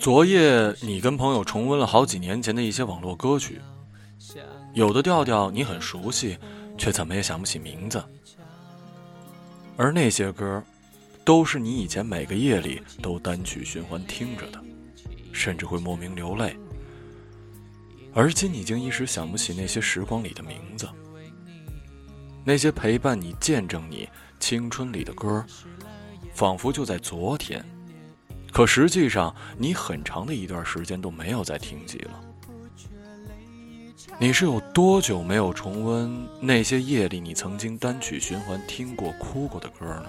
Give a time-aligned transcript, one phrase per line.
[0.00, 3.60] 昨夜你跟朋友重温了好几年前的一些网络歌曲，
[4.72, 6.38] 有的调调你很熟悉，
[6.78, 8.02] 却怎么也想不起名字。
[9.76, 10.62] 而那些歌，
[11.22, 14.58] 都是你以前每个夜里都单曲循环听着的，
[15.32, 16.56] 甚至会莫名流泪。
[18.14, 20.88] 而今已经一时想不起那些时光里的名字，
[22.42, 25.44] 那些陪伴你、见证你青春里的歌，
[26.32, 27.62] 仿佛就在昨天。
[28.52, 32.20] 可实际上，你很长的一段时间都没有再听起了。
[34.18, 40.06] 你是有多久没有重温那些夜里你曾经单曲循环听过、哭过的歌呢？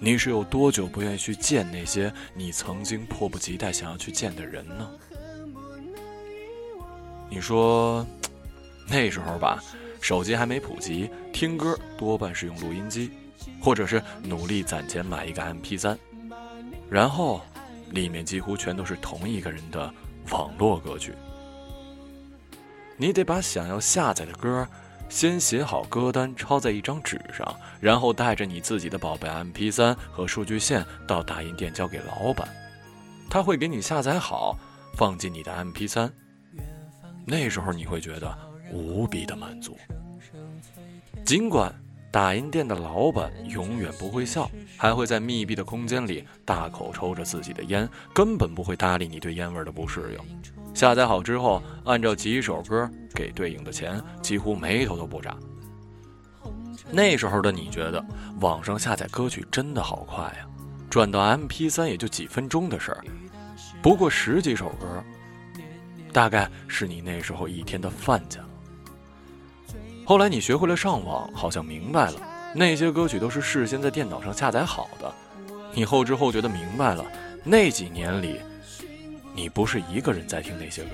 [0.00, 4.90] 你是有多久不愿意去见那些你曾经迫不及待想要去见的人呢？
[7.30, 8.06] 你说，
[8.86, 9.62] 那时候吧，
[10.00, 13.10] 手机还没普及，听歌多半是用录音机，
[13.62, 15.96] 或者是努力攒钱买一个 MP3，
[16.90, 17.40] 然后，
[17.90, 19.92] 里面几乎全都是同一个人的
[20.30, 21.12] 网络歌曲。
[22.96, 24.66] 你得把想要下载的歌，
[25.08, 32.48] 先写好歌单，抄在一张纸上，然后带着你自己的宝贝 MP3 和数据线到打印店交给老板，
[33.28, 34.56] 他会给你下载好，
[34.94, 36.10] 放进你的 MP3。
[37.26, 38.38] 那时候你会觉得
[38.70, 39.76] 无比的满足。
[41.24, 41.74] 尽管
[42.14, 50.72] 打印店的老板永远不会笑，还会在密闭的空间里大口抽着自己的烟，根本不会搭理你对烟味的不适应。
[50.72, 55.36] 下载好之后，按照几首歌给对应的钱，几乎眉头都不眨。
[56.88, 58.00] 那时候的你觉得
[58.38, 60.46] 网上下载歌曲真的好快呀，
[60.88, 63.04] 转到 MP3 也就几分钟的事儿。
[63.82, 65.02] 不过十几首歌，
[66.12, 68.48] 大概是你那时候一天的饭钱了。
[70.04, 72.14] 后来你学会了上网，好像明白了
[72.54, 75.12] 那些歌曲都是事先在电脑上下载好的。
[75.72, 77.04] 你后知后觉的明白了，
[77.42, 78.40] 那几年里。
[79.36, 80.90] 你不是一个人在听那些歌。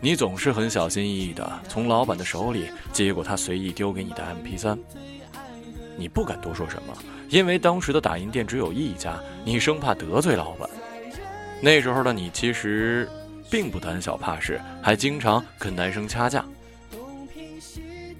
[0.00, 4.78] 你总是很小心翼翼的从老板的手里接过他随意丢给你的 MP3，
[5.98, 6.94] 你不敢多说什么，
[7.28, 10.68] 因为当时的打印店只有一家，你生怕得罪老板。
[11.60, 13.08] 那时候的你其实
[13.50, 16.44] 并不胆小怕事，还经常跟男生掐架。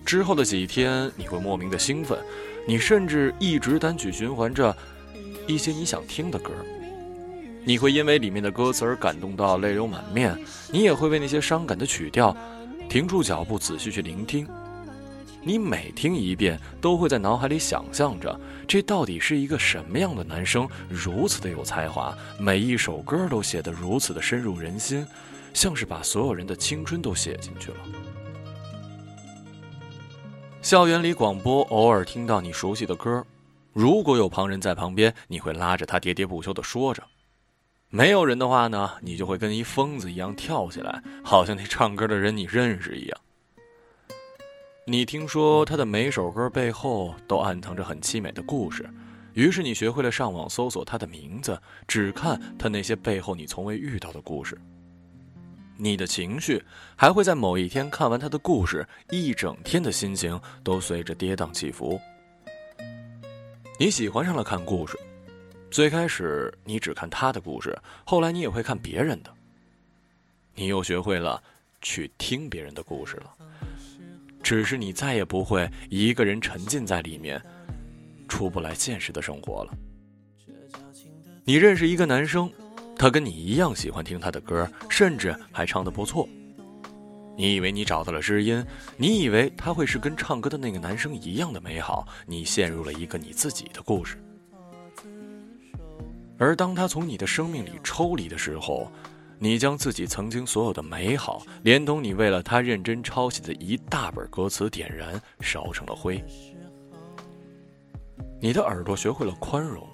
[0.04, 2.18] 之后的几天，你会莫名的兴奋，
[2.66, 4.74] 你甚至一直单曲循环着
[5.46, 6.50] 一些你想听的歌。
[7.64, 10.36] 你会因为里面的歌词而感动到泪流满面，
[10.70, 12.34] 你也会为那些伤感的曲调
[12.88, 14.48] 停住脚步，仔细去聆听。
[15.48, 25.06] 你每听一遍，都会在脑海里想象着这到底是一个什么样的男生，如此的有才华，每一首歌都写得如此的深入人心，
[25.54, 27.78] 像是把所有人的青春都写进去了。
[30.60, 33.24] 校园里广播，偶尔听到你熟悉的歌，
[33.72, 37.02] 如果有旁人在旁边，你会拉着他喋喋不休的说着；
[37.88, 43.18] 没有人的话呢，你就会跟一疯子一样跳起来，好像那唱歌的人你认识一样。
[44.90, 48.88] 你听说他的每首歌背后都暗藏着很凄美的故事，
[49.34, 54.58] 于是你学会了上网搜索他的名字，只看他那些背后你从未遇到的故事。
[55.76, 56.64] 你的情绪
[56.96, 62.00] 还会在某一天看完他的故事，一整天的心情都随着跌宕起伏。
[63.78, 64.98] 你喜欢上了看故事，
[65.70, 69.30] 最开始你只看他的故事，后来你也会看别人的。
[70.54, 71.42] 你又学会了
[71.82, 73.34] 去听别人的故事了，
[74.48, 77.38] 只是你再也不会一个人沉浸在里面，
[78.28, 79.74] 出不来现实的生活了。
[81.44, 82.50] 你认识一个男生。
[82.96, 86.26] 他跟你一样喜欢听他的歌，甚至还唱得不错。
[87.36, 88.64] 你以为你找到了知音，
[88.96, 94.16] 你以为他会是跟唱歌的那个男生一样的美好，你陷入了一个你自己的故事。
[96.38, 98.90] 而当他从你的生命里抽离的时候，
[99.38, 106.22] 你将自己曾经所有的美好，连同你为了他认真抄写的一大本歌词点燃，烧成了灰。
[108.40, 109.86] 你的耳朵学会了宽容。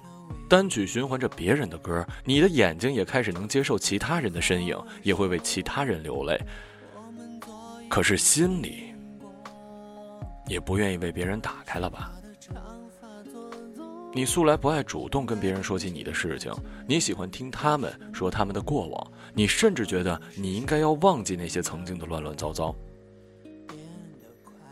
[0.47, 6.39] 单曲循环着别人的歌，你的眼睛也开始能接受其他人的身影，也会为其他人流泪。
[7.89, 8.93] 可是心里
[10.47, 12.11] 也不愿意为别人打开了吧？
[14.15, 16.49] 你素来不爱主动跟别人说起你的事情，
[16.87, 22.73] 你喜欢听他们说他们的过往，你甚至觉得你应该要忘记那些曾经的乱乱糟糟。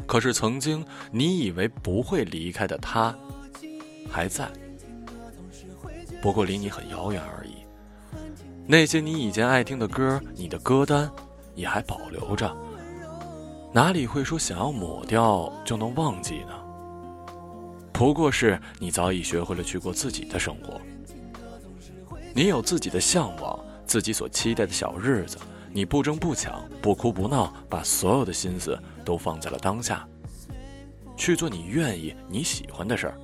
[0.07, 3.13] 可是曾经你以为不会离开的他，
[4.09, 4.49] 还在。
[6.21, 7.51] 不过离你很遥远而已。
[8.65, 11.11] 那些你以前爱听的歌，你的歌单
[11.53, 12.49] 也还保留着。
[13.73, 16.62] 哪里会说想要抹掉就能忘记呢？
[17.93, 20.81] 不过是你早已学会了去过自己的生活，
[22.33, 25.37] 你有自己的向往，自己所期待的小日子，
[25.71, 30.05] 你不争不抢，不哭不闹，把所有的心思都放在了当下，
[31.15, 33.17] 去做你愿意、你喜欢的事儿。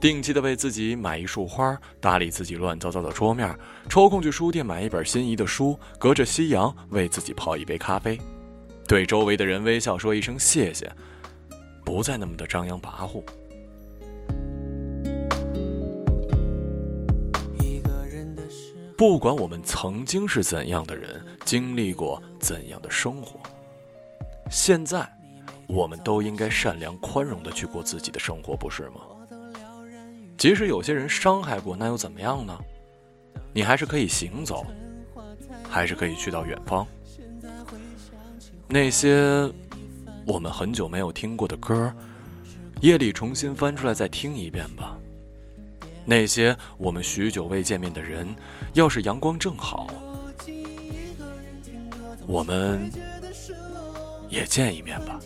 [0.00, 3.54] 定期的为自己买一束花，打理自己乱糟糟的桌面，
[3.88, 8.18] 抽空去书店买一本心仪的书，隔着夕阳为自己泡一杯咖啡。
[8.88, 10.90] 对周围的人微笑，说一声谢谢，
[11.84, 13.22] 不再那么的张扬跋扈。
[18.96, 23.40] 不管我们曾经是怎样的人，经历过怎样的生活，
[24.48, 25.04] 现在，
[25.66, 29.00] 我们都应该善良宽容的去过自己的生活，不是吗？
[30.38, 32.56] 即使有些人伤害过，那又怎么样呢？
[33.52, 34.64] 你还是可以行走，
[35.68, 36.86] 还是可以去到远方。
[38.68, 39.50] 那些
[40.24, 41.92] 我们很久没有听过的歌，
[42.80, 44.96] 夜里重新翻出来再听一遍吧。
[46.04, 48.26] 那些我们许久未见面的人，
[48.74, 49.88] 要是阳光正好。
[52.26, 52.90] 我们
[54.28, 55.18] 也见一面吧。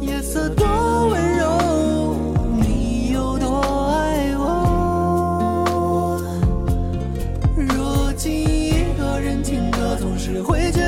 [0.00, 2.16] 夜色多温柔。
[2.58, 6.20] 你有多爱我？
[7.56, 10.85] 如今一个人听歌总是会觉得。